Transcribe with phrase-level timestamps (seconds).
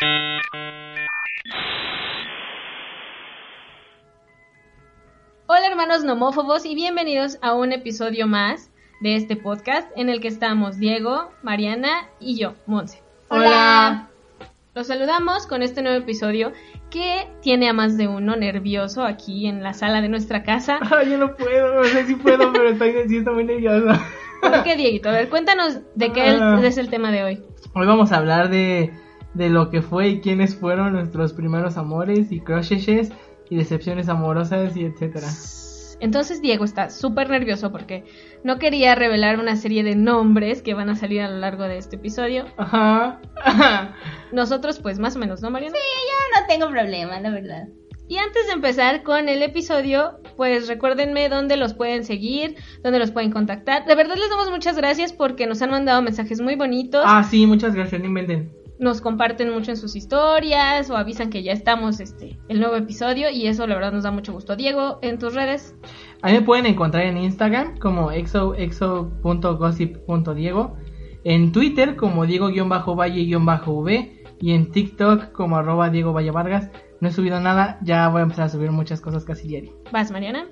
[0.00, 0.40] Hola
[5.70, 8.70] hermanos nomófobos y bienvenidos a un episodio más
[9.00, 13.02] de este podcast en el que estamos Diego, Mariana y yo, Monse.
[13.28, 14.08] Hola.
[14.74, 16.52] Los saludamos con este nuevo episodio
[16.90, 20.80] que tiene a más de uno nervioso aquí en la sala de nuestra casa.
[20.90, 24.00] Ay, yo no puedo, no sé si puedo, pero estoy, sí estoy muy nerviosa.
[24.40, 25.08] ¿Por qué, Dieguito?
[25.08, 26.60] A ver, cuéntanos de qué Ah.
[26.64, 27.42] es el tema de hoy.
[27.74, 28.92] Hoy vamos a hablar de,
[29.34, 33.12] de lo que fue y quiénes fueron nuestros primeros amores y crushes
[33.50, 35.28] y decepciones amorosas y etcétera.
[36.00, 38.04] Entonces Diego está súper nervioso porque
[38.42, 41.78] no quería revelar una serie de nombres que van a salir a lo largo de
[41.78, 42.46] este episodio.
[42.56, 43.20] Ajá.
[43.42, 43.94] ajá.
[44.32, 45.76] Nosotros, pues más o menos, ¿no, Mariana?
[46.34, 47.68] No tengo problema, la verdad.
[48.06, 53.10] Y antes de empezar con el episodio, pues recuérdenme dónde los pueden seguir, dónde los
[53.10, 53.86] pueden contactar.
[53.86, 57.46] De verdad les damos muchas gracias porque nos han mandado mensajes muy bonitos, Ah, sí,
[57.46, 58.63] muchas gracias, no inventen.
[58.78, 63.30] Nos comparten mucho en sus historias o avisan que ya estamos este el nuevo episodio
[63.30, 64.56] y eso la verdad nos da mucho gusto.
[64.56, 65.74] Diego, en tus redes.
[66.22, 70.76] A mí me pueden encontrar en Instagram como exo, exo.gossip.diego,
[71.24, 76.70] en Twitter como Diego-Valle-V y en TikTok como arroba Diego Valle Vargas.
[77.00, 79.72] No he subido nada, ya voy a empezar a subir muchas cosas casi diario.
[79.92, 80.46] Vas, Mariana.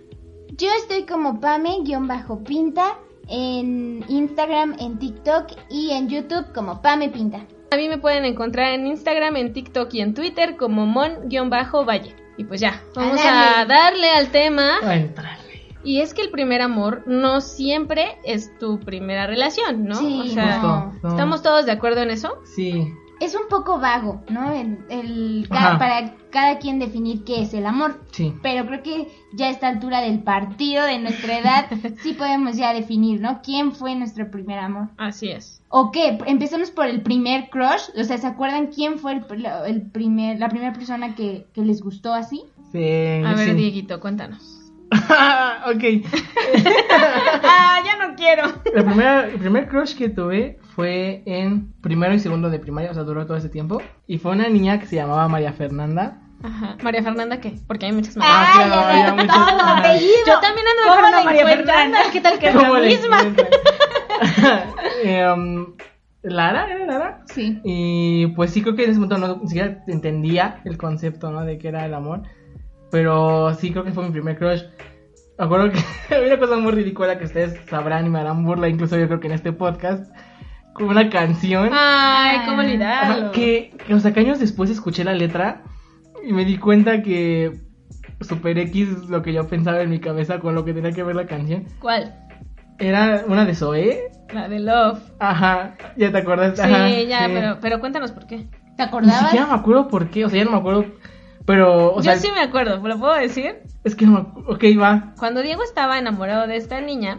[0.57, 7.47] Yo estoy como Pame-Pinta en Instagram, en TikTok y en YouTube como Pame Pinta.
[7.73, 12.15] A mí me pueden encontrar en Instagram, en TikTok y en Twitter como mon-valle.
[12.37, 13.75] Y pues ya, vamos a darle.
[13.75, 14.79] darle al tema.
[14.83, 15.43] A entrarle.
[15.85, 19.97] Y es que el primer amor no siempre es tu primera relación, ¿no?
[19.97, 20.59] Sí, o sea,
[21.03, 21.09] no.
[21.09, 22.39] ¿estamos todos de acuerdo en eso?
[22.45, 24.53] Sí, Es un poco vago, ¿no?
[24.53, 28.01] El, el- para cada quien definir qué es el amor.
[28.13, 28.33] sí.
[28.43, 31.67] Pero creo que ya a esta altura del partido de nuestra edad
[32.03, 33.41] sí podemos ya definir, ¿no?
[33.43, 34.89] ¿Quién fue nuestro primer amor?
[34.99, 35.62] Así es.
[35.75, 36.19] ¿O qué?
[36.27, 37.89] Empecemos por el primer crush.
[37.99, 41.81] O sea, ¿se acuerdan quién fue el, el primer, la primera persona que, que les
[41.81, 42.43] gustó así?
[42.73, 43.55] Sí, A ver, sí.
[43.55, 44.61] Dieguito, cuéntanos.
[44.93, 45.85] ok.
[47.43, 48.45] ah, ya no quiero.
[48.75, 52.95] La primera, el primer crush que tuve fue en primero y segundo de primaria, o
[52.95, 53.81] sea, duró todo ese tiempo.
[54.07, 56.19] Y fue una niña que se llamaba María Fernanda.
[56.43, 56.77] Ajá.
[56.83, 57.55] María Fernanda, ¿qué?
[57.67, 58.35] Porque hay muchas María.
[58.35, 60.13] Ah, claro, Ay, había muchas- todo, apellido.
[60.27, 61.47] Yo también ando ¿Cómo con una la María?
[61.47, 61.99] Fernanda.
[62.13, 63.19] ¿Qué tal que es ¿Cómo la la misma?
[65.05, 65.67] Em,
[66.23, 67.23] Lara, ¿era Lara?
[67.27, 67.61] Sí.
[67.65, 71.43] Y pues sí creo que en ese momento no ni siquiera entendía el concepto, ¿no?
[71.43, 72.23] De qué era el amor.
[72.91, 74.63] Pero sí creo que fue mi primer crush.
[75.39, 75.79] Me acuerdo que
[76.15, 79.21] había una cosa muy ridícula que ustedes sabrán y me harán burla, incluso yo creo
[79.21, 80.15] que en este podcast,
[80.75, 81.71] con una canción.
[81.73, 83.33] Ay, cómo olvidarlo.
[83.33, 85.63] que, que, o sea, que años después escuché la letra
[86.25, 87.61] y me di cuenta que
[88.21, 91.17] Super X lo que yo pensaba en mi cabeza con lo que tenía que ver
[91.17, 91.65] la canción.
[91.81, 92.15] ¿Cuál?
[92.79, 94.11] Era una de Zoé.
[94.33, 95.01] La de Love.
[95.19, 96.57] Ajá, ya te acuerdas.
[96.57, 97.31] Sí, Ajá, ya, sí.
[97.35, 98.39] pero pero cuéntanos por qué.
[98.77, 99.21] ¿Te Ni acordabas?
[99.25, 100.87] siquiera me acuerdo por qué, o sea, ya no me acuerdo.
[101.45, 103.57] Pero, o sea, Yo sí me acuerdo, ¿lo puedo decir?
[103.85, 105.13] es que no me acu- Ok, va.
[105.19, 107.19] Cuando Diego estaba enamorado de esta niña,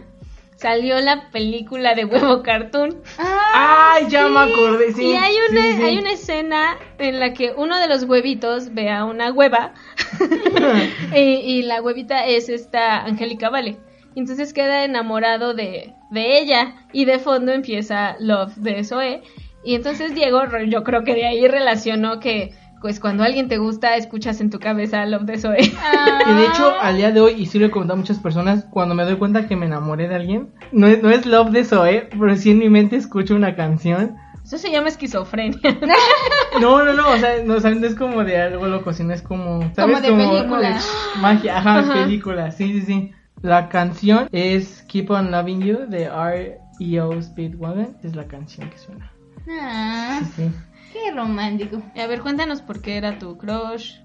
[0.56, 2.96] salió la película de Huevo Cartoon.
[3.18, 5.04] Ay, ya me acordé, sí.
[5.06, 5.82] y hay una, sí, sí, sí.
[5.84, 9.74] hay una escena en la que uno de los huevitos ve a una hueva
[11.14, 13.76] y, y la huevita es esta Angélica Vale.
[14.14, 19.22] Y Entonces queda enamorado de, de ella y de fondo empieza Love de Zoe.
[19.64, 23.96] Y entonces Diego, yo creo que de ahí relacionó que pues cuando alguien te gusta
[23.96, 25.58] escuchas en tu cabeza Love de Zoe.
[25.58, 28.66] Y de hecho, al día de hoy, y sí lo he comentado a muchas personas,
[28.70, 31.64] cuando me doy cuenta que me enamoré de alguien, no es, no es Love de
[31.64, 34.16] Zoe, pero sí en mi mente escucho una canción.
[34.44, 35.58] Eso se llama esquizofrenia.
[36.60, 39.12] No, no, no, o sea, no, o sea, no es como de algo loco, sino
[39.12, 40.02] es como, ¿sabes?
[40.02, 40.70] de película.
[40.70, 42.04] de magia, ajá, Ajá.
[42.04, 43.12] película, sí, sí, sí.
[43.44, 47.20] La canción es Keep on Loving You de R.E.O.
[47.20, 49.12] Speedwagon, es la canción que suena.
[49.60, 50.50] Ah, Sí, sí.
[50.94, 51.82] qué romántico.
[51.94, 53.96] A ver, cuéntanos por qué era tu crush.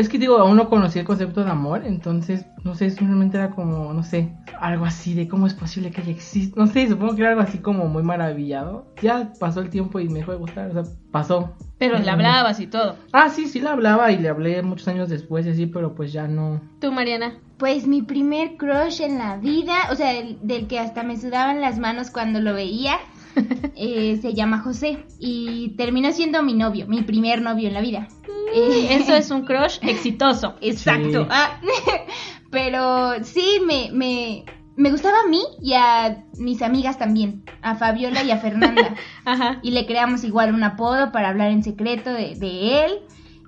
[0.00, 3.50] Es que digo, aún no conocía el concepto de amor, entonces, no sé, simplemente era
[3.50, 6.58] como, no sé, algo así de cómo es posible que haya exista.
[6.58, 8.86] No sé, supongo que era algo así como muy maravillado.
[9.02, 11.52] Ya pasó el tiempo y me dejó de gustar, o sea, pasó.
[11.78, 12.96] Pero le hablabas y todo.
[13.12, 16.12] Ah, sí, sí le hablaba y le hablé muchos años después y así, pero pues
[16.14, 16.62] ya no.
[16.80, 17.34] Tú, Mariana.
[17.58, 21.60] Pues mi primer crush en la vida, o sea, el- del que hasta me sudaban
[21.60, 22.94] las manos cuando lo veía,
[23.82, 28.08] Eh, se llama José y terminó siendo mi novio, mi primer novio en la vida.
[28.54, 30.56] Eh, Eso es un crush exitoso.
[30.60, 31.22] Exacto.
[31.24, 31.28] Sí.
[31.30, 31.60] Ah,
[32.50, 34.44] pero sí, me, me,
[34.76, 38.94] me gustaba a mí y a mis amigas también, a Fabiola y a Fernanda.
[39.24, 39.60] Ajá.
[39.62, 42.92] y le creamos igual un apodo para hablar en secreto de, de él.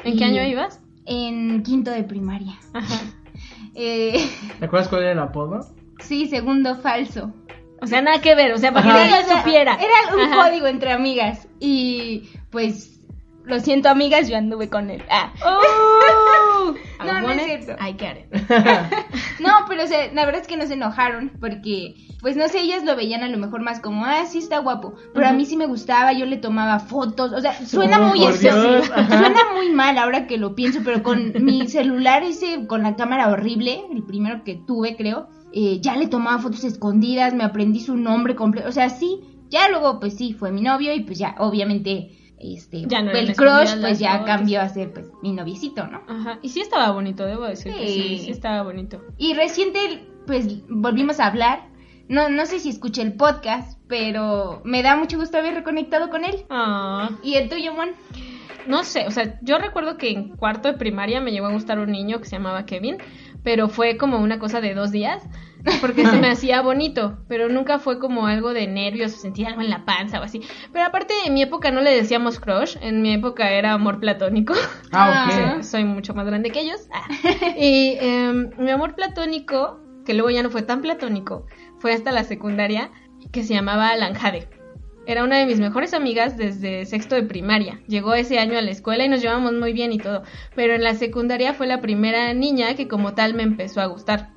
[0.05, 0.81] ¿En Y- qué año ibas?
[1.05, 2.55] En quinto de primaria.
[2.73, 3.01] Ajá.
[3.75, 4.25] Eh,
[4.61, 5.61] ¿Te acuerdas cuál era el apodo?
[6.01, 7.33] sí, segundo falso.
[7.83, 8.97] O sea, nada que ver, o sea, para Ajá.
[8.99, 9.75] que ella supiera.
[9.75, 10.49] Era un Ajá.
[10.49, 11.49] código entre amigas.
[11.59, 13.01] Y pues,
[13.45, 15.03] lo siento, amigas, yo anduve con él.
[15.11, 15.33] Ah.
[15.45, 16.75] Oh,
[17.05, 17.73] No, no es cierto.
[17.73, 19.41] I get it.
[19.41, 22.61] No, pero o sea, la verdad es que no se enojaron porque, pues no sé,
[22.61, 24.95] ellas lo veían a lo mejor más como, ah, sí está guapo.
[25.13, 27.33] Pero a mí sí me gustaba, yo le tomaba fotos.
[27.33, 28.85] O sea, suena Oh, muy excesivo.
[29.09, 33.31] Suena muy mal ahora que lo pienso, pero con mi celular ese, con la cámara
[33.31, 37.97] horrible, el primero que tuve, creo, eh, ya le tomaba fotos escondidas, me aprendí su
[37.97, 38.69] nombre completo.
[38.69, 42.19] O sea, sí, ya luego, pues sí, fue mi novio y pues ya, obviamente.
[42.43, 46.03] Este, Ya no el crush pues ya cambió a ser pues mi noviecito, ¿no?
[46.09, 46.39] Ajá.
[46.43, 48.19] Y sí estaba bonito, debo decir que sí, Sí.
[48.25, 49.01] sí estaba bonito.
[49.17, 51.69] Y reciente, pues volvimos a hablar.
[52.09, 56.25] No, no sé si escuché el podcast, pero me da mucho gusto haber reconectado con
[56.25, 56.45] él.
[56.51, 57.91] Ah, ¿Y el tuyo, Mon?
[58.67, 61.79] no sé, o sea, yo recuerdo que en cuarto de primaria me llegó a gustar
[61.81, 62.97] un niño que se llamaba Kevin,
[63.43, 65.23] pero fue como una cosa de dos días,
[65.81, 69.61] porque se me hacía bonito, pero nunca fue como algo de nervios, o sentir algo
[69.61, 70.41] en la panza o así.
[70.73, 74.55] Pero aparte, en mi época no le decíamos crush, en mi época era amor platónico.
[74.93, 75.55] Ah, Ah.
[75.57, 75.63] ok.
[75.63, 76.89] soy mucho más grande que ellos.
[76.93, 77.07] Ah.
[77.59, 81.47] Y em, mi amor platónico, que luego ya no fue tan platónico,
[81.79, 82.91] fue hasta la secundaria,
[83.31, 84.49] que se llamaba Lanjade.
[85.07, 87.81] Era una de mis mejores amigas desde sexto de primaria.
[87.89, 90.23] Llegó ese año a la escuela y nos llevamos muy bien y todo.
[90.55, 94.31] Pero en la secundaria fue la primera niña que como tal me empezó a gustar.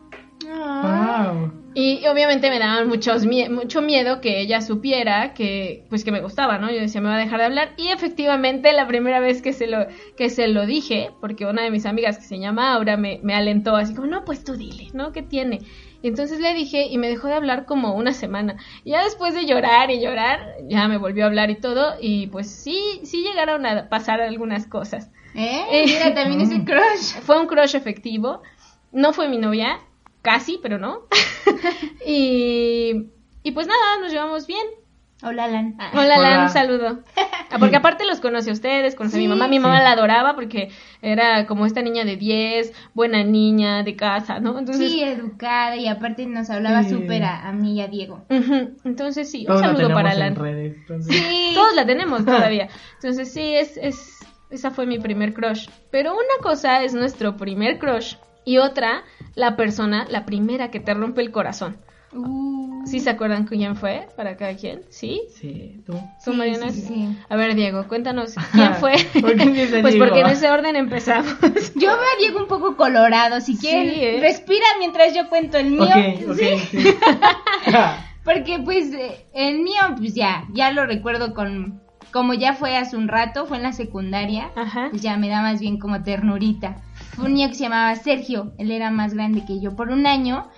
[0.44, 1.52] Wow.
[1.74, 6.22] Y obviamente me daban muchos mie- mucho miedo que ella supiera que pues que me
[6.22, 6.72] gustaba, ¿no?
[6.72, 9.68] Yo decía, me va a dejar de hablar y efectivamente la primera vez que se
[9.68, 9.86] lo
[10.16, 13.34] que se lo dije, porque una de mis amigas que se llama Aura me, me
[13.34, 15.12] alentó así como, "No, pues tú dile, ¿no?
[15.12, 15.60] ¿Qué tiene?"
[16.06, 18.58] Y entonces le dije y me dejó de hablar como una semana.
[18.84, 22.28] Y ya después de llorar y llorar, ya me volvió a hablar y todo y
[22.28, 25.10] pues sí sí llegaron a pasar algunas cosas.
[25.34, 25.66] ¿Eh?
[25.72, 25.84] Eh.
[25.88, 27.20] Mira, también es el crush.
[27.24, 28.44] Fue un crush efectivo.
[28.92, 29.80] No fue mi novia,
[30.22, 31.08] casi, pero no.
[32.06, 33.08] y,
[33.42, 34.68] y pues nada, nos llevamos bien.
[35.26, 35.76] Hola, Alan.
[35.80, 35.90] Ah.
[35.94, 36.30] Hola, Hola.
[36.30, 37.00] Lan, un saludo.
[37.52, 39.48] Ah, Porque aparte los conoce a ustedes, conoce a mi mamá.
[39.48, 39.84] Mi mamá sí.
[39.84, 44.58] la adoraba porque era como esta niña de 10, buena niña, de casa, ¿no?
[44.60, 46.90] Entonces, Sí, educada y aparte nos hablaba Sí.
[46.90, 48.26] súper a, a mí y a Diego.
[48.84, 50.36] entonces sí, un Todos saludo para en Lan.
[50.36, 50.76] redes.
[50.76, 51.52] entonces- Sí.
[51.54, 52.68] Todos la tenemos todavía.
[52.96, 54.20] Entonces sí, es, es,
[54.50, 55.70] esa fue mi primer crush.
[55.92, 59.04] Pero una cosa es nuestro primer crush y otra,
[59.36, 61.78] la persona, la primera que te rompe el corazón.
[62.16, 62.86] Uh.
[62.86, 64.82] ¿Sí se acuerdan quién fue para cada quien?
[64.90, 65.22] ¿Sí?
[65.40, 65.94] Sí, tú.
[66.24, 67.18] ¿Tú, Sí, sí, sí.
[67.30, 68.94] A ver, Diego, cuéntanos, ¿quién fue?
[69.22, 69.46] ¿Por qué
[69.82, 70.06] pues Diego?
[70.06, 71.36] porque en ese orden empezamos.
[71.76, 73.42] Yo veo a Diego un poco colorado.
[73.42, 74.18] Si Sí, quieren, ¿eh?
[74.22, 75.84] respira mientras yo cuento el mío.
[75.84, 76.60] Ok, ok, Sí.
[76.72, 76.88] sí.
[78.24, 81.82] Porque pues eh, el mío, pues ya, ya lo recuerdo con,
[82.12, 84.88] como ya fue hace un rato, fue en la secundaria, Ajá.
[84.90, 86.78] pues ya me da más bien como ternurita.
[87.16, 90.06] Fue un niño que se llamaba Sergio, él era más grande que yo por un
[90.06, 90.50] año.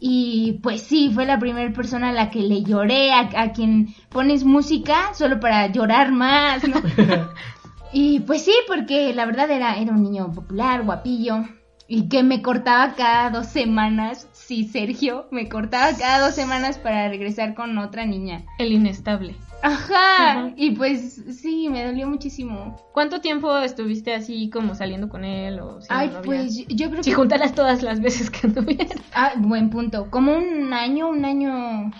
[0.00, 3.94] Y pues sí, fue la primera persona a la que le lloré, a, a quien
[4.08, 6.76] pones música solo para llorar más, ¿no?
[7.92, 11.44] y pues sí, porque la verdad era, era un niño popular, guapillo,
[11.86, 17.08] y que me cortaba cada dos semanas, sí, Sergio, me cortaba cada dos semanas para
[17.08, 18.44] regresar con otra niña.
[18.58, 19.34] El inestable.
[19.62, 22.76] Ajá, y pues sí, me dolió muchísimo.
[22.92, 27.10] ¿Cuánto tiempo estuviste así como saliendo con él o siendo Ay, pues yo creo Si
[27.10, 27.16] que...
[27.16, 28.98] juntaras todas las veces que anduvieron.
[29.12, 30.10] Ah, buen punto.
[30.10, 31.90] Como un año, un año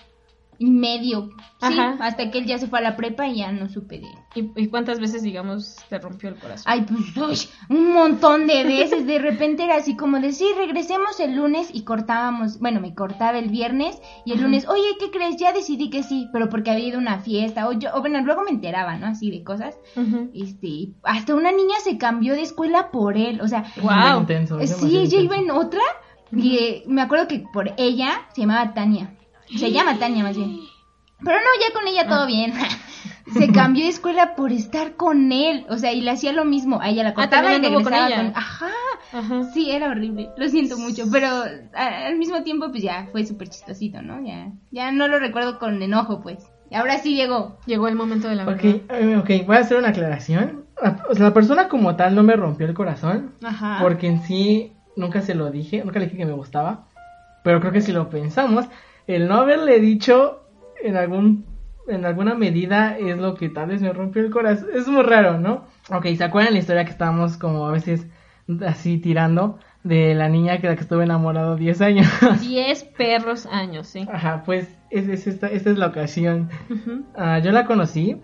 [0.59, 1.31] y medio.
[1.61, 4.07] Sí, hasta que él ya se fue a la prepa y ya no supe de
[4.07, 4.19] él.
[4.57, 6.65] ¿Y, y cuántas veces, digamos, te rompió el corazón?
[6.67, 9.07] Ay, pues, uy, un montón de veces.
[9.07, 13.38] De repente era así como de, sí, regresemos el lunes y cortábamos, bueno, me cortaba
[13.38, 15.37] el viernes y el lunes, oye, ¿qué crees?
[15.37, 18.21] Ya decidí que sí, pero porque había ido a una fiesta o yo, o bueno,
[18.21, 19.07] luego me enteraba, ¿no?
[19.07, 19.79] Así de cosas.
[20.35, 23.65] Este, hasta una niña se cambió de escuela por él, o sea,
[24.19, 25.83] intenso, es Sí, ella iba en otra
[26.33, 29.18] y eh, me acuerdo que por ella se llamaba Tania.
[29.57, 30.61] Se llama Tania más bien.
[31.25, 32.09] Pero no, ya con ella Ah.
[32.09, 32.52] todo bien.
[33.33, 35.67] se cambió de escuela por estar con él.
[35.69, 36.81] O sea, y le hacía lo mismo.
[36.81, 38.17] A ella la y Ah, también anduvo con ella.
[38.17, 38.26] con...
[38.37, 38.69] Ajá.
[39.12, 39.43] Ajá.
[39.52, 40.31] Sí, era horrible.
[40.37, 41.05] Lo siento mucho.
[41.11, 41.28] Pero
[41.75, 44.25] a- al mismo tiempo, pues ya fue súper chistosito, ¿no?
[44.25, 46.38] Ya, ya no lo recuerdo con enojo, pues.
[46.71, 47.59] Y ahora sí llegó.
[47.67, 49.00] Llegó el momento de la Ok, verdad.
[49.00, 50.67] eh, ok, voy a hacer una aclaración.
[50.83, 53.78] La, o sea, la persona como tal no me rompió el corazón, Ajá.
[53.81, 56.87] porque en sí nunca se lo dije, nunca le dije que me gustaba,
[57.43, 58.67] pero creo que si lo pensamos,
[59.09, 60.45] el no haberle dicho
[60.83, 61.47] en algún
[61.88, 64.69] en alguna medida es lo que tal vez me rompió el corazón.
[64.75, 65.65] Es muy raro, ¿no?
[65.91, 68.07] Ok, ¿se acuerdan la historia que estábamos como a veces
[68.67, 69.59] así tirando?
[69.85, 72.07] De la niña que la que estuve enamorado 10 años.
[72.41, 74.07] 10 perros años, sí.
[74.12, 76.50] Ajá, pues es, es esta, esta es la ocasión.
[77.17, 78.21] Ah, yo la conocí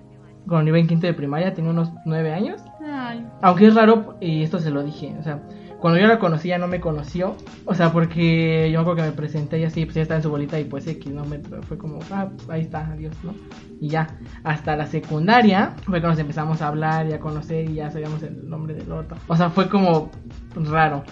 [0.47, 2.62] cuando iba en quinto de primaria, tenía unos 9 años.
[2.87, 3.26] Ay.
[3.41, 5.41] Aunque es raro, y esto se lo dije, o sea,
[5.85, 7.37] cuando yo la conocí ya no me conoció,
[7.67, 10.23] o sea, porque yo me acuerdo que me presenté y así, pues ya estaba en
[10.23, 11.26] su bolita y pues X, ¿no?
[11.26, 13.35] Me, fue como, ah, ahí está, adiós, ¿no?
[13.83, 17.75] Y ya, hasta la secundaria fue cuando nos empezamos a hablar y a conocer y
[17.75, 19.19] ya sabíamos el nombre del otro.
[19.29, 20.11] O sea, fue como
[20.55, 21.05] raro.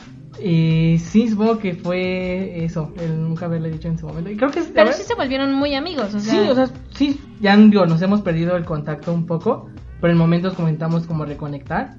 [0.42, 4.30] Y sí, supongo que fue eso, el nunca haberle dicho en su momento.
[4.30, 6.32] Y creo que Pero sí se volvieron muy amigos, o sea.
[6.32, 9.68] Sí, o sea, sí, ya digo, nos hemos perdido el contacto un poco,
[10.00, 11.98] pero en momentos comentamos como reconectar.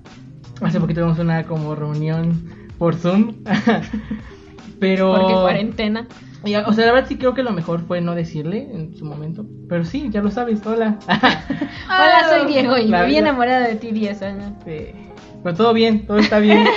[0.61, 3.43] Hace poquito tuvimos una como reunión por Zoom.
[4.79, 6.07] pero Porque cuarentena.
[6.43, 9.05] y, o sea, la verdad sí creo que lo mejor fue no decirle en su
[9.05, 10.97] momento, pero sí, ya lo sabes, hola.
[11.07, 14.51] Hola, soy Diego y me vi enamorada de ti 10 años.
[14.65, 14.93] Eh,
[15.43, 16.63] pero todo bien, todo está bien.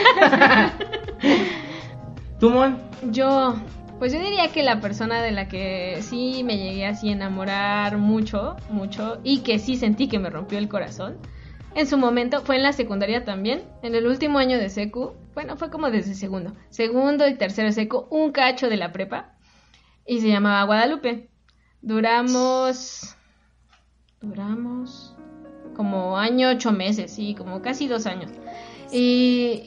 [2.40, 2.78] ¿Tú, Mon?
[3.10, 3.54] Yo,
[3.98, 7.98] pues yo diría que la persona de la que sí me llegué así a enamorar
[7.98, 11.16] mucho, mucho, y que sí sentí que me rompió el corazón,
[11.76, 15.58] en su momento fue en la secundaria también, en el último año de secu, bueno,
[15.58, 19.34] fue como desde segundo, segundo y tercero de secu, un cacho de la prepa,
[20.06, 21.28] y se llamaba Guadalupe.
[21.82, 23.14] Duramos,
[24.22, 25.14] duramos
[25.76, 28.30] como año, ocho meses, sí, como casi dos años.
[28.90, 29.64] Y,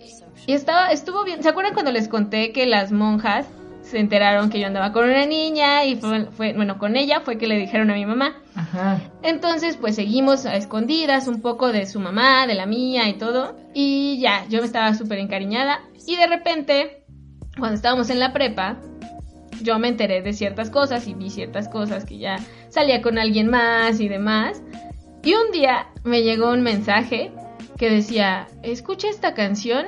[0.47, 1.43] y estaba, estuvo bien.
[1.43, 3.45] ¿Se acuerdan cuando les conté que las monjas
[3.89, 7.37] se enteraron que yo andaba con una niña y fue, fue- bueno, con ella fue
[7.37, 8.37] que le dijeron a mi mamá?
[8.55, 8.99] Ajá.
[9.23, 13.55] Entonces, pues seguimos a escondidas un poco de su mamá, de la mía y todo.
[13.73, 15.79] Y ya, yo me estaba súper encariñada.
[16.07, 17.03] Y de repente,
[17.57, 18.77] cuando estábamos en la prepa,
[19.61, 22.37] yo me enteré de ciertas cosas y vi ciertas cosas que ya
[22.69, 24.61] salía con alguien más y demás.
[25.23, 27.31] Y un día me llegó un mensaje
[27.77, 29.87] que decía, escucha esta canción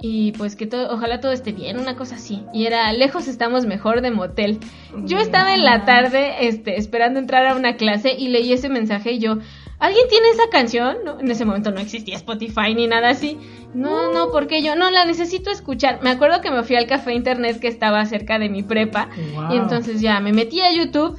[0.00, 2.42] y pues que todo, ojalá todo esté bien, una cosa así.
[2.52, 4.58] Y era Lejos estamos mejor de motel.
[5.04, 9.12] Yo estaba en la tarde este, esperando entrar a una clase y leí ese mensaje
[9.12, 9.38] y yo,
[9.78, 10.98] ¿alguien tiene esa canción?
[11.04, 13.38] No, en ese momento no existía Spotify ni nada así.
[13.74, 16.00] No, no, porque yo no la necesito escuchar.
[16.02, 19.52] Me acuerdo que me fui al café internet que estaba cerca de mi prepa Wow.
[19.54, 21.18] y entonces ya me metí a YouTube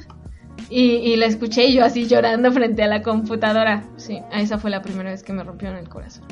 [0.68, 3.84] y, y la escuché y yo así llorando frente a la computadora.
[3.96, 6.24] Sí, esa fue la primera vez que me rompieron el corazón.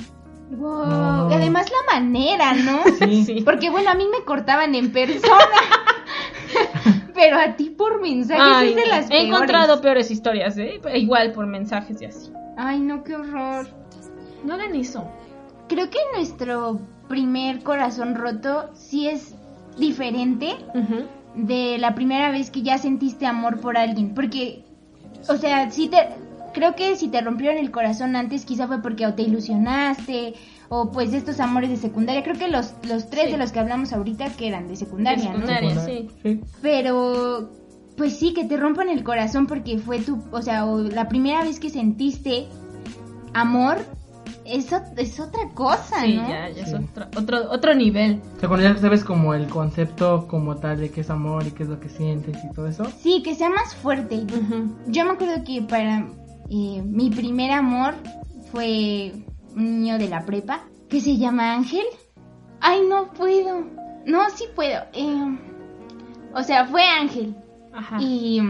[0.51, 0.87] Wow.
[0.87, 1.31] No.
[1.31, 2.83] Y además la manera, ¿no?
[2.99, 3.25] Sí.
[3.25, 3.41] Sí.
[3.45, 5.29] Porque bueno, a mí me cortaban en persona.
[7.15, 9.27] Pero a ti por mensajes Ay, es de las he peores.
[9.29, 10.81] encontrado peores historias, ¿eh?
[10.95, 12.31] Igual por mensajes y así.
[12.57, 13.69] Ay, no, qué horror.
[14.45, 15.07] No hagan eso.
[15.69, 19.35] Creo que nuestro primer corazón roto sí es
[19.77, 20.57] diferente
[21.35, 24.15] de la primera vez que ya sentiste amor por alguien.
[24.15, 24.65] Porque,
[25.29, 26.09] o sea, si te.
[26.59, 30.35] Creo que si te rompieron el corazón antes, quizá fue porque o te ilusionaste,
[30.69, 32.25] o pues de estos amores de secundaria.
[32.25, 33.31] Creo que los, los tres Sí.
[33.33, 35.47] de los que hablamos ahorita que eran de secundaria, De ¿no?
[35.47, 35.81] secundaria.
[35.87, 36.09] sí.
[36.23, 36.41] sí.
[36.61, 37.51] Pero,
[37.97, 41.45] pues sí, que te rompan el corazón porque fue tu, o sea, o la primera
[41.45, 42.47] vez que sentiste
[43.35, 43.79] amor,
[44.45, 46.29] eso es otra cosa, Sí, ¿no?
[46.29, 48.21] ya, ya es otro, otro, otro nivel.
[48.37, 51.51] O sea, cuando ya sabes como el concepto como tal de qué es amor y
[51.53, 52.85] qué es lo que sientes y todo eso.
[53.01, 54.25] Sí, que sea más fuerte.
[54.87, 56.07] Yo me acuerdo que para
[56.51, 57.95] eh, mi primer amor
[58.51, 59.13] fue
[59.55, 61.85] un niño de la prepa que se llama Ángel.
[62.61, 63.67] Ay, no puedo.
[64.07, 64.83] No, sí puedo.
[64.93, 65.39] Eh,
[66.35, 67.37] o sea, fue Ángel.
[67.73, 67.99] Ajá.
[68.01, 68.41] Y.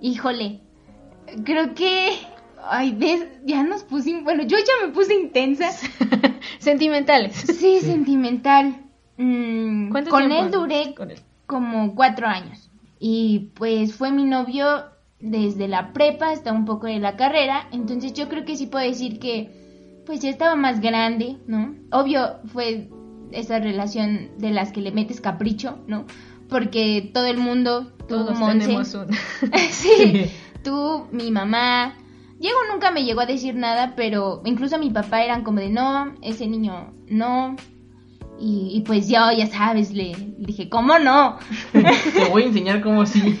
[0.00, 0.60] Híjole.
[1.44, 2.10] Creo que.
[2.62, 4.24] Ay, ves, ya nos pusimos.
[4.24, 5.70] Bueno, yo ya me puse intensa.
[6.58, 7.34] Sentimentales.
[7.36, 8.84] Sí, sentimental.
[9.16, 10.44] Mm, ¿Cuánto con tiempo?
[10.44, 11.20] él duré Con él.
[11.46, 12.70] como cuatro años.
[12.98, 14.84] Y pues fue mi novio
[15.20, 17.68] desde la prepa hasta un poco de la carrera.
[17.72, 21.74] Entonces yo creo que sí puedo decir que pues ya estaba más grande, ¿no?
[21.92, 22.88] Obvio fue
[23.32, 26.04] esa relación de las que le metes capricho, ¿no?
[26.48, 29.06] Porque todo el mundo, tú, Todos Monse, tenemos un...
[29.70, 30.30] sí,
[30.64, 31.94] tú, mi mamá.
[32.38, 36.14] Diego nunca me llegó a decir nada, pero incluso mi papá eran como de no,
[36.22, 37.56] ese niño no.
[38.40, 41.36] Y, y pues yo, ya sabes, le, le dije, ¿cómo no?
[41.72, 43.38] Te voy a enseñar cómo sí.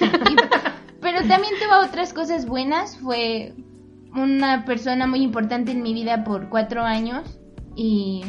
[1.20, 2.96] Pero también tuvo otras cosas buenas.
[2.96, 3.52] Fue
[4.14, 7.38] una persona muy importante en mi vida por cuatro años.
[7.76, 8.22] Y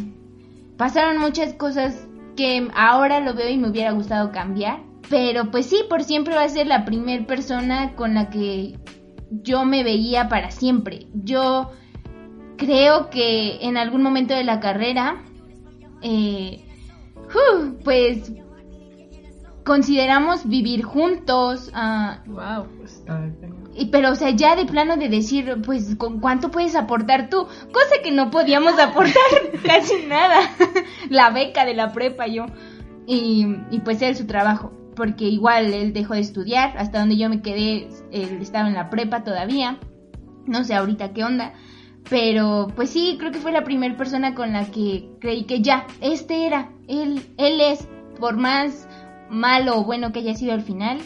[0.77, 2.05] pasaron muchas cosas
[2.35, 4.83] que ahora lo veo y me hubiera gustado cambiar.
[5.09, 8.77] Pero pues sí, por siempre va a ser la primer persona con la que
[9.29, 11.07] yo me veía para siempre.
[11.13, 11.71] Yo
[12.57, 15.23] creo que en algún momento de la carrera,
[16.01, 16.65] eh,
[17.85, 18.33] pues
[19.63, 21.71] consideramos vivir juntos.
[21.73, 22.67] ah, Wow.
[22.83, 23.69] Está cañón.
[23.73, 27.47] Y, pero, o sea, ya de plano de decir, pues, ¿con cuánto puedes aportar tú?
[27.71, 29.13] Cosa que no podíamos aportar
[29.65, 30.41] casi nada.
[31.09, 32.47] la beca de la prepa, yo.
[33.07, 34.73] Y, y pues él su trabajo.
[34.95, 36.77] Porque igual él dejó de estudiar.
[36.77, 39.79] Hasta donde yo me quedé, él estaba en la prepa todavía.
[40.45, 41.53] No sé ahorita qué onda.
[42.09, 45.85] Pero pues sí, creo que fue la primera persona con la que creí que ya,
[46.01, 47.87] este era, él, él es,
[48.19, 48.87] por más
[49.31, 50.99] malo o bueno que haya sido al final,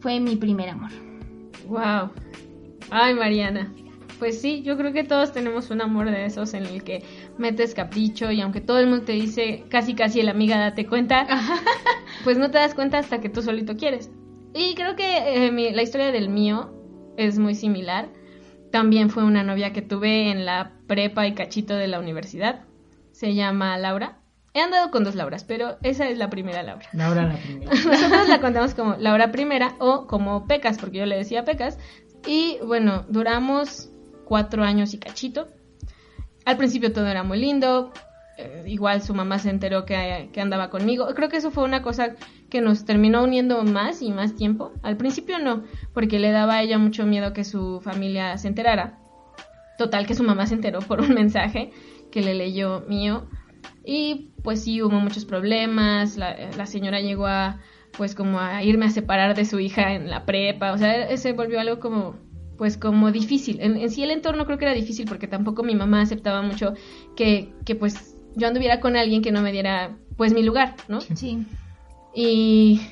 [0.00, 0.90] fue mi primer amor.
[1.68, 2.10] Wow.
[2.90, 3.72] Ay, Mariana.
[4.18, 7.02] Pues sí, yo creo que todos tenemos un amor de esos en el que
[7.38, 11.26] metes capricho y aunque todo el mundo te dice casi casi la amiga date cuenta,
[12.24, 14.10] pues no te das cuenta hasta que tú solito quieres.
[14.54, 16.74] Y creo que eh, mi- la historia del mío
[17.16, 18.08] es muy similar.
[18.72, 22.64] También fue una novia que tuve en la prepa y cachito de la universidad.
[23.12, 24.19] Se llama Laura.
[24.52, 26.86] He andado con dos Lauras, pero esa es la primera Laura.
[26.92, 27.70] Laura la primera.
[27.84, 31.78] Nosotros la contamos como Laura primera o como Pecas, porque yo le decía Pecas.
[32.26, 33.90] Y bueno, duramos
[34.24, 35.48] cuatro años y cachito.
[36.44, 37.92] Al principio todo era muy lindo.
[38.38, 41.06] eh, igual su mamá se enteró que, que andaba conmigo.
[41.14, 42.14] Creo que eso fue una cosa
[42.48, 44.72] que nos terminó uniendo más y más tiempo.
[44.82, 45.62] Al principio no,
[45.94, 48.98] porque le daba a ella mucho miedo que su familia se enterara.
[49.78, 51.70] Total, que su mamá se enteró por un mensaje
[52.10, 53.28] que le leyó mío.
[53.92, 56.16] Y pues sí, hubo muchos problemas.
[56.16, 57.58] La, la señora llegó a,
[57.98, 60.70] pues como a irme a separar de su hija en la prepa.
[60.70, 62.14] O sea, se volvió algo como,
[62.56, 63.60] pues como difícil.
[63.60, 66.74] En, en sí el entorno creo que era difícil porque tampoco mi mamá aceptaba mucho
[67.16, 71.00] que, que pues yo anduviera con alguien que no me diera pues mi lugar, ¿no?
[71.00, 71.44] Sí.
[72.14, 72.82] Y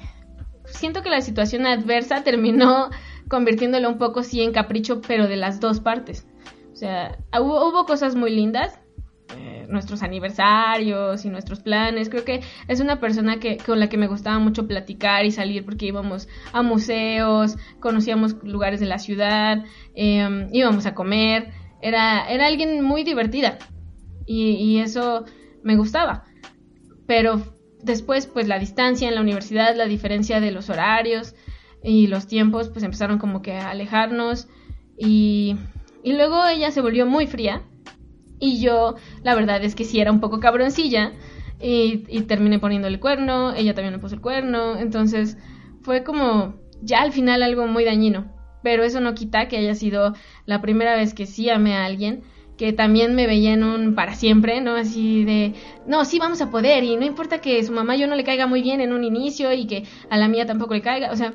[0.65, 2.91] siento que la situación adversa terminó
[3.29, 6.27] convirtiéndolo un poco sí en capricho, pero de las dos partes.
[6.73, 8.81] O sea, hubo, hubo cosas muy lindas,
[9.37, 12.09] eh, nuestros aniversarios y nuestros planes.
[12.09, 15.65] Creo que es una persona que con la que me gustaba mucho platicar y salir
[15.65, 21.51] porque íbamos a museos, conocíamos lugares de la ciudad, eh, íbamos a comer.
[21.83, 23.59] Era, era alguien muy divertida
[24.27, 25.25] y, y eso
[25.63, 26.25] me gustaba.
[27.07, 27.43] Pero
[27.83, 31.35] después, pues la distancia en la universidad, la diferencia de los horarios
[31.83, 34.49] y los tiempos, pues empezaron como que a alejarnos
[34.97, 35.57] y,
[36.03, 37.63] y luego ella se volvió muy fría
[38.39, 41.13] y yo, la verdad es que sí era un poco cabroncilla
[41.61, 45.39] y, y terminé poniéndole el cuerno, ella también me puso el cuerno, entonces
[45.83, 50.15] fue como ya al final algo muy dañino, pero eso no quita que haya sido
[50.47, 52.23] la primera vez que sí amé a alguien
[52.59, 54.75] que también me veía en un para siempre, ¿no?
[54.75, 55.55] Así de,
[55.87, 58.47] no, sí vamos a poder y no importa que su mamá yo no le caiga
[58.47, 61.35] muy bien en un inicio y que a la mía tampoco le caiga, o sea,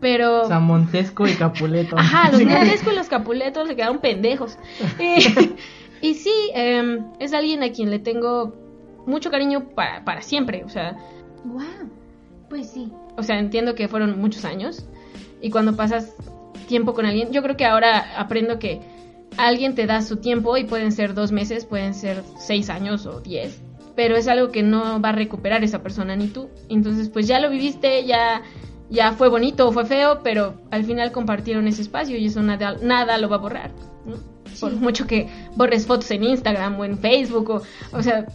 [0.00, 0.48] pero...
[0.48, 1.96] San Montesco y Capuleto.
[1.98, 2.42] Ajá, los.
[2.44, 4.58] Montesco y los Capuletos le quedaron pendejos.
[4.98, 5.54] Y,
[6.06, 8.54] y sí, em, es alguien a quien le tengo
[9.06, 10.96] mucho cariño para, para siempre, o sea,
[11.44, 11.90] Wow.
[12.48, 12.92] Pues sí.
[13.16, 14.86] o sea, entiendo que fueron muchos años
[15.42, 16.14] y cuando pasas
[16.68, 18.80] tiempo con alguien, yo creo que ahora aprendo que
[19.36, 23.20] alguien te da su tiempo y pueden ser dos meses, pueden ser seis años o
[23.20, 23.60] diez,
[23.96, 26.48] pero es algo que no va a recuperar esa persona ni tú.
[26.68, 28.42] Entonces, pues ya lo viviste, ya,
[28.90, 32.76] ya fue bonito o fue feo, pero al final compartieron ese espacio y eso nada,
[32.80, 33.70] nada lo va a borrar.
[34.04, 34.35] ¿no?
[34.60, 37.62] Por mucho que borres fotos en Instagram o en Facebook, o,
[37.96, 38.26] o sea,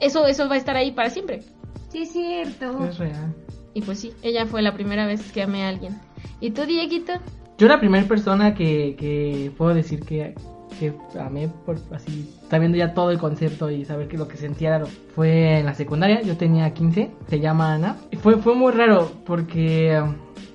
[0.00, 1.42] eso, eso va a estar ahí para siempre.
[1.88, 2.84] Sí, es cierto.
[2.86, 3.34] Es real.
[3.74, 5.98] Y pues sí, ella fue la primera vez que amé a alguien.
[6.40, 7.12] ¿Y tú, Dieguito?
[7.58, 10.34] Yo la primera persona que, que puedo decir que,
[10.80, 14.76] que amé por así, sabiendo ya todo el concepto y saber que lo que sentía
[14.76, 16.22] era- fue en la secundaria.
[16.22, 17.96] Yo tenía 15, se llama Ana.
[18.10, 20.14] Y fue, fue muy raro porque um,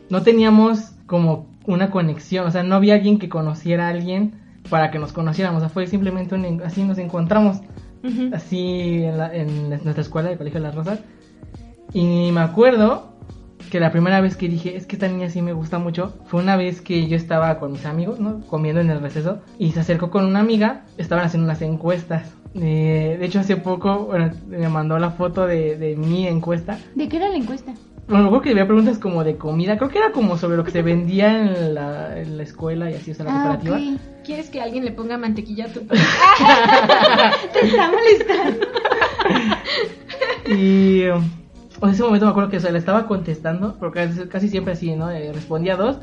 [0.09, 4.33] no teníamos como una conexión, o sea, no había alguien que conociera a alguien
[4.69, 7.57] para que nos conociéramos, o sea, fue simplemente un así nos encontramos,
[8.33, 10.99] así en, la- en nuestra escuela, el Colegio de las Rosas.
[11.93, 13.13] Y me acuerdo
[13.71, 16.41] que la primera vez que dije, es que esta niña sí me gusta mucho, fue
[16.41, 18.41] una vez que yo estaba con mis amigos, ¿no?
[18.47, 22.33] Comiendo en el receso, y se acercó con una amiga, estaban haciendo unas encuestas.
[22.55, 26.77] Eh, de hecho, hace poco bueno, me mandó la foto de, de mi encuesta.
[26.95, 27.73] ¿De qué era la encuesta?
[28.07, 30.71] Bueno, creo que había preguntas como de comida, creo que era como sobre lo que
[30.71, 33.77] se vendía en la, en la escuela y así, o sea, la Ah, cooperativa.
[33.95, 34.01] ok.
[34.25, 35.81] ¿Quieres que alguien le ponga mantequilla a tu
[37.53, 38.65] Te está molestando.
[40.47, 41.23] Y um,
[41.83, 44.73] en ese momento me acuerdo que o sea, le estaba contestando, porque casi, casi siempre
[44.73, 45.09] así, ¿no?
[45.11, 45.97] Eh, respondía dos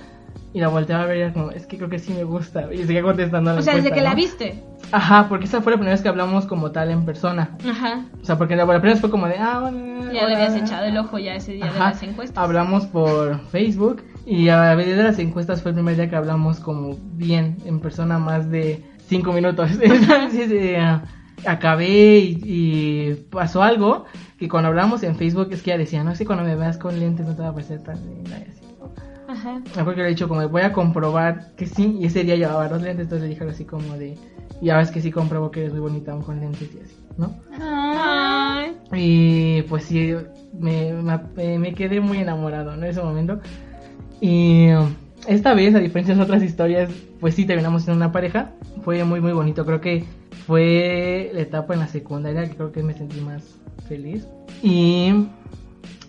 [0.55, 2.73] y la volteaba a ver y era como, es que creo que sí me gusta.
[2.73, 4.63] Y seguía contestando a la O sea, desde que la viste.
[4.93, 7.51] Ajá, porque esa fue la primera vez que hablamos como tal en persona.
[7.69, 8.05] Ajá.
[8.23, 10.13] O sea, porque la, la primera vez fue como de, ah, bueno.
[10.13, 10.47] Ya le hola".
[10.47, 12.39] habías echado el ojo ya ese día de las encuestas.
[12.39, 16.61] Hablamos por Facebook y a medida de las encuestas fue el primer día que hablamos
[16.61, 19.71] como bien en persona más de cinco minutos.
[19.83, 20.79] Entonces, eh,
[21.47, 24.05] acabé y, y pasó algo
[24.39, 27.01] que cuando hablamos en Facebook es que ella decía, no sé, cuando me veas con
[27.01, 28.64] lentes no te va a parecer tan linda y así.
[29.35, 29.61] Ajá.
[29.75, 32.37] Me acuerdo que le he dicho como voy a comprobar que sí, y ese día
[32.37, 34.17] llevaba los lentes, entonces le dije así como de,
[34.63, 37.35] ya ves que sí compruebo que eres muy bonita aún con lentes y así, ¿no?
[37.61, 38.77] Ay.
[38.93, 40.15] Y pues sí,
[40.59, 42.85] me, me, me quedé muy enamorado ¿no?
[42.85, 43.41] en ese momento.
[44.21, 44.69] Y
[45.27, 48.53] esta vez, a diferencia de otras historias, pues sí terminamos siendo una pareja.
[48.83, 49.65] Fue muy, muy bonito.
[49.67, 50.05] Creo que
[50.47, 54.27] fue la etapa en la secundaria que creo que me sentí más feliz.
[54.63, 55.27] Y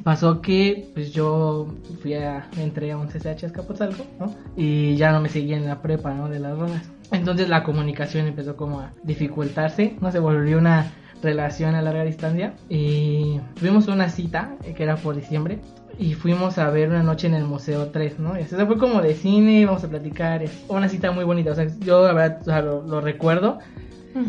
[0.05, 1.65] pasó que pues yo
[2.03, 4.35] fui a, entré a un CCH Azcapotzalco, ¿no?
[4.55, 6.29] Y ya no me seguía en la prepa, ¿no?
[6.29, 6.91] De las drogas.
[7.11, 10.11] Entonces la comunicación empezó como a dificultarse, ¿no?
[10.11, 10.91] Se volvió una
[11.23, 15.59] relación a larga distancia y tuvimos una cita eh, que era por diciembre
[15.97, 18.37] y fuimos a ver una noche en el Museo 3, ¿no?
[18.37, 21.23] Y así, o sea, fue como de cine, vamos a platicar, es una cita muy
[21.23, 23.57] bonita, o sea, yo la verdad o sea, lo, lo recuerdo,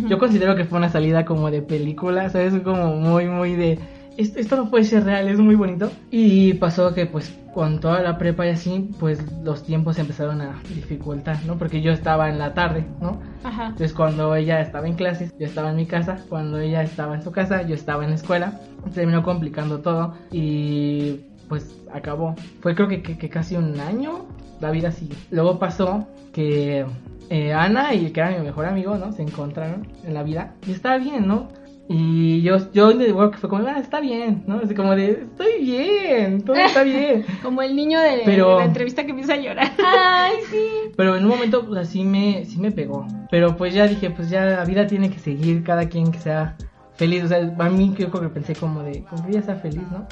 [0.08, 2.54] yo considero que fue una salida como de película, ¿sabes?
[2.62, 3.78] Como muy, muy de...
[4.16, 5.90] Esto, esto no puede ser real, es muy bonito.
[6.10, 10.40] Y pasó que pues con toda la prepa y así, pues los tiempos se empezaron
[10.42, 11.56] a dificultar, ¿no?
[11.58, 13.20] Porque yo estaba en la tarde, ¿no?
[13.44, 13.64] Ajá.
[13.66, 16.18] Entonces cuando ella estaba en clases, yo estaba en mi casa.
[16.28, 18.60] Cuando ella estaba en su casa, yo estaba en la escuela.
[18.84, 22.34] Se terminó complicando todo y pues acabó.
[22.60, 24.26] Fue creo que, que- que casi un año.
[24.60, 25.14] La vida sigue.
[25.30, 26.86] Luego pasó que
[27.28, 29.12] eh, Ana y el que era mi mejor amigo, ¿no?
[29.12, 30.54] Se encontraron en la vida.
[30.66, 31.48] Y estaba bien, ¿no?
[31.88, 34.56] Y yo, yo digo que fue como, ah, está bien, ¿no?
[34.62, 37.24] Así como de, estoy bien, todo está bien.
[37.42, 39.70] Como el niño de, Pero- de la entrevista que empieza a llorar.
[39.86, 40.66] Ay, sí.
[40.96, 43.06] Pero en un momento, pues así me, sí me pegó.
[43.30, 46.56] Pero pues ya dije, pues ya la vida tiene que seguir, cada quien que sea
[46.94, 47.22] feliz.
[47.24, 50.06] O sea, a mí creo que pensé como de, como que ella sea feliz, ¿no?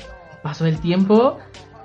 [0.44, 1.38] Pasó el tiempo,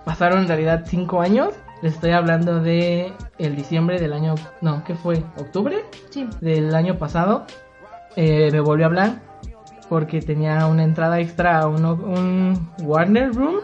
[0.06, 1.50] pasaron en realidad cinco años.
[1.82, 5.24] Les estoy hablando de el diciembre del año, no, ¿qué fue?
[5.38, 5.78] ¿Octubre?
[6.10, 6.28] Sí.
[6.42, 7.46] Del año pasado.
[8.18, 9.29] Eh, me volvió a hablar
[9.90, 13.62] porque tenía una entrada extra a uno- un Warner Room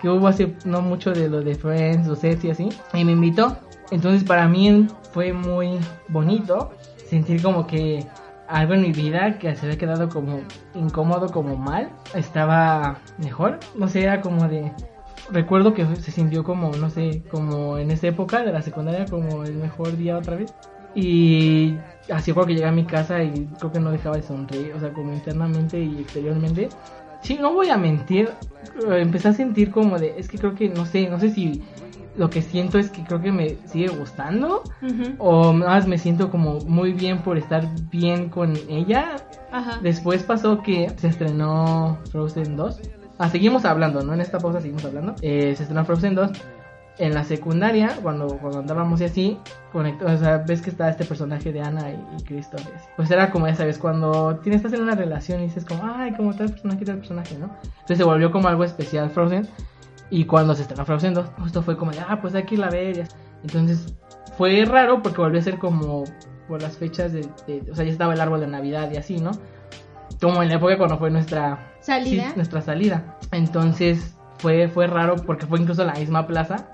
[0.00, 3.12] que hubo hace no mucho de lo de Friends, los sets y así, y me
[3.12, 3.56] invitó.
[3.90, 6.72] Entonces para mí fue muy bonito
[7.08, 8.06] sentir como que
[8.48, 10.40] algo en mi vida que se había quedado como
[10.74, 13.58] incómodo, como mal, estaba mejor.
[13.76, 14.72] No sé, era como de...
[15.30, 19.42] Recuerdo que se sintió como, no sé, como en esa época de la secundaria, como
[19.42, 20.54] el mejor día otra vez.
[20.96, 21.76] Y
[22.10, 24.80] así fue que llegué a mi casa y creo que no dejaba de sonreír, o
[24.80, 26.70] sea, como internamente y exteriormente.
[27.20, 28.30] Sí, no voy a mentir,
[28.88, 31.62] eh, empecé a sentir como de, es que creo que, no sé, no sé si
[32.16, 35.14] lo que siento es que creo que me sigue gustando Ujú.
[35.18, 39.16] o más me siento como muy bien por estar bien con ella.
[39.52, 39.78] Ajá.
[39.82, 42.80] Después pasó que se estrenó Frozen 2.
[43.18, 44.14] Ah, seguimos hablando, ¿no?
[44.14, 45.14] En esta pausa seguimos hablando.
[45.20, 46.30] Eh, se estrenó Frozen 2.
[46.98, 49.38] En la secundaria, cuando, cuando andábamos y así,
[49.70, 52.56] conectó, o sea, ves que está este personaje de Ana y, y Cristo.
[52.96, 56.12] Pues era como, ya sabes, cuando tienes, estás en una relación y dices como, ay,
[56.14, 57.50] como tal personaje, tal personaje, ¿no?
[57.64, 59.46] Entonces se volvió como algo especial Frozen.
[60.08, 62.68] Y cuando se estrenó Frozen 2, justo fue como de, ah, pues hay que irla
[62.68, 63.06] a ver.
[63.42, 63.94] Entonces
[64.38, 66.04] fue raro porque volvió a ser como
[66.48, 69.18] por las fechas de, de- o sea, ya estaba el árbol de Navidad y así,
[69.18, 69.32] ¿no?
[70.22, 72.28] Como en la época cuando fue nuestra Salida.
[72.30, 73.18] sí, nuestra salida.
[73.32, 76.68] Entonces fue fue raro porque fue incluso en la misma plaza,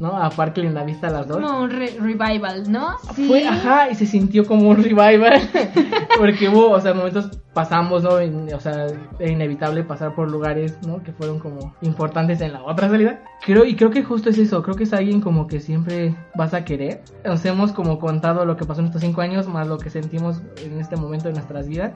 [0.00, 0.16] ¿no?
[0.16, 1.38] A Parque Linda Vista las dos.
[1.40, 2.98] Como un re- revival, ¿no?
[3.28, 5.40] Fue, ajá, y se sintió como un revival.
[6.18, 8.18] porque hubo, o sea, momentos pasamos, ¿no?
[8.18, 8.86] En- o sea,
[9.18, 11.02] era inevitable pasar por lugares, ¿no?
[11.02, 13.22] Que fueron como importantes en la otra salida.
[13.44, 16.52] Creo, y creo que justo es eso, creo que es alguien como que siempre vas
[16.54, 17.02] a querer.
[17.24, 20.42] Nos hemos como contado lo que pasó en estos cinco años, más lo que sentimos
[20.64, 21.92] en este momento de nuestras vidas.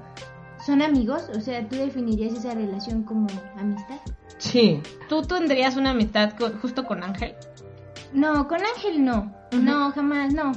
[0.64, 1.22] ¿Son amigos?
[1.34, 3.26] O sea, ¿tú definirías esa relación como
[3.58, 3.96] amistad?
[4.36, 7.34] Sí, ¿Tú tendrías una amistad con- justo con Ángel?
[8.12, 9.32] No, con Ángel no.
[9.52, 10.52] No, jamás, no.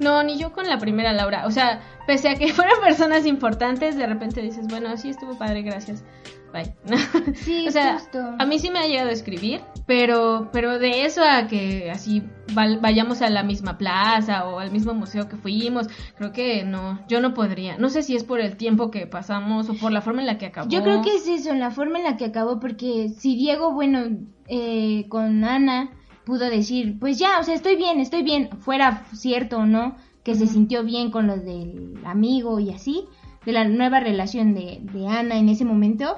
[0.00, 1.46] No, ni yo con la primera Laura.
[1.46, 5.62] O sea, pese a que fueran personas importantes, de repente dices, bueno, sí estuvo padre,
[5.62, 6.04] gracias.
[6.52, 6.72] Bye.
[7.34, 8.20] Sí, o sea, justo.
[8.38, 12.22] a mí sí me ha llegado a escribir, pero, pero de eso a que así
[12.54, 17.20] vayamos a la misma plaza o al mismo museo que fuimos, creo que no, yo
[17.20, 17.76] no podría.
[17.76, 20.38] No sé si es por el tiempo que pasamos o por la forma en la
[20.38, 20.68] que acabó.
[20.68, 23.72] Yo creo que es eso, en la forma en la que acabó, porque si Diego,
[23.72, 24.04] bueno,
[24.46, 25.90] eh, con Ana
[26.24, 30.34] pudo decir, pues ya, o sea, estoy bien, estoy bien, fuera cierto o no, que
[30.34, 33.04] se sintió bien con los del amigo y así,
[33.44, 36.16] de la nueva relación de, de Ana en ese momento,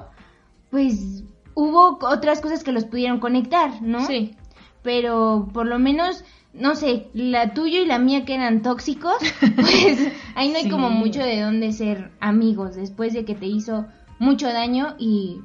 [0.71, 1.23] pues
[1.55, 4.05] hubo otras cosas que los pudieron conectar, ¿no?
[4.05, 4.35] Sí.
[4.81, 9.17] pero por lo menos, no sé, la tuya y la mía que eran tóxicos,
[9.57, 10.69] pues ahí no hay Sí.
[10.69, 13.85] como mucho de dónde ser amigos después de que te hizo
[14.19, 15.41] mucho daño y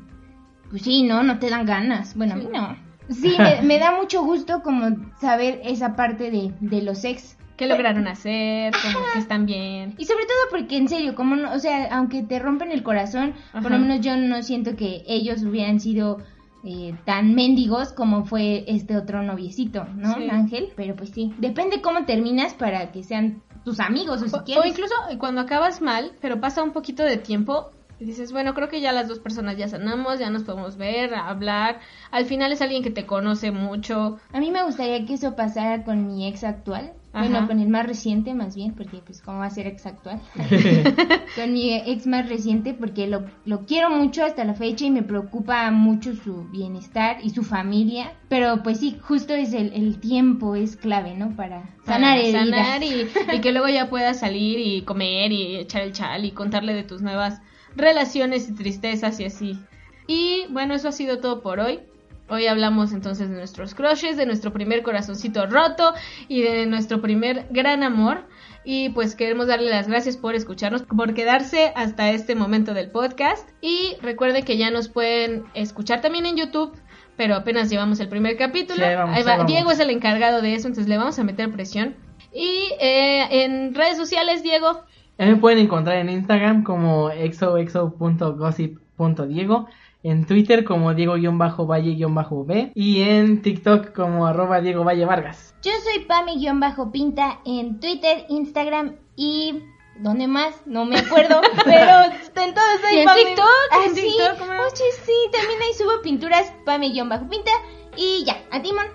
[0.71, 2.15] pues sí, no, no te dan ganas.
[2.17, 2.77] Bueno, a mí no.
[3.09, 7.37] Sí, me, me da mucho gusto como saber esa parte de, de los ex.
[7.57, 8.73] ¿Qué lograron hacer?
[8.83, 9.95] Como que están bien.
[9.99, 13.35] Y sobre todo porque en serio, como no, o sea, aunque te rompen el corazón,
[13.53, 16.19] por lo menos yo no siento que ellos hubieran sido
[16.65, 20.15] eh, tan mendigos como fue este otro noviecito, ¿no?
[20.15, 20.29] Sí.
[20.31, 24.45] Ángel, pero pues sí, depende cómo terminas para que sean tus amigos o si O,
[24.45, 24.65] quieres.
[24.65, 27.71] o incluso cuando acabas mal, pero pasa un poquito de tiempo
[28.03, 31.15] y dices, bueno, creo que ya las dos personas ya sanamos, ya nos podemos ver,
[31.15, 31.79] hablar.
[32.11, 34.19] Al final es alguien que te conoce mucho.
[34.33, 36.95] A mí me gustaría que eso pasara con mi ex actual.
[37.13, 37.29] Ajá.
[37.29, 40.21] Bueno, con el más reciente más bien, porque pues cómo va a ser ex actual.
[41.37, 45.05] con mi ex más reciente porque lo, lo quiero mucho hasta la fecha y me
[45.05, 48.15] preocupa mucho su bienestar y su familia.
[48.29, 51.37] Pero pues sí, justo es el, el tiempo, es clave, ¿no?
[51.37, 55.83] Para sanar para sanar y, y que luego ya puedas salir y comer y echar
[55.83, 57.41] el chal y contarle de tus nuevas
[57.77, 59.59] relaciones y tristezas y así.
[60.07, 61.81] Y bueno, eso ha sido todo por hoy.
[62.29, 65.93] Hoy hablamos entonces de nuestros crushes, de nuestro primer corazoncito roto
[66.29, 68.25] y de nuestro primer gran amor.
[68.65, 73.49] Y pues queremos darle las gracias por escucharnos, por quedarse hasta este momento del podcast.
[73.61, 76.73] Y recuerden que ya nos pueden escuchar también en YouTube,
[77.17, 78.79] pero apenas llevamos el primer capítulo.
[78.79, 79.33] Sí, ahí vamos, Ahí va.
[79.33, 79.53] ahí vamos.
[79.53, 81.97] Diego es el encargado de eso, entonces le vamos a meter presión.
[82.33, 84.85] Y eh, en redes sociales, Diego.
[85.27, 89.67] Me pueden encontrar en Instagram como exoexo.gossip.diego,
[90.03, 95.55] en Twitter como Diego-Valle-B y en TikTok como arroba Diego Valle Vargas.
[95.63, 99.63] Yo soy Pami-Pinta en Twitter, Instagram y...
[99.99, 100.55] ¿Dónde más?
[100.67, 104.01] No me acuerdo, pero en todos soy en Pami- TikTok, Ah, en sí.
[104.01, 104.41] TikTok.
[104.41, 107.51] Oye, sí, también ahí subo pinturas Pami-Pinta
[107.97, 108.87] y ya, a Timon.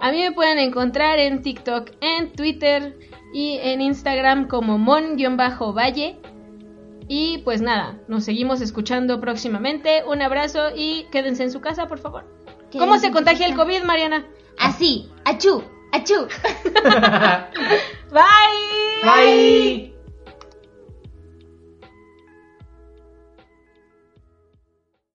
[0.00, 2.94] A mí me pueden encontrar en TikTok, en Twitter
[3.34, 6.18] y en Instagram como mon-valle.
[7.06, 10.04] Y pues nada, nos seguimos escuchando próximamente.
[10.06, 12.24] Un abrazo y quédense en su casa, por favor.
[12.72, 13.56] ¿Cómo se contagia el.
[13.56, 14.24] COVID, Mariana?
[14.58, 16.14] Así, achú, achú.
[18.10, 19.02] Bye.
[19.02, 19.93] Bye.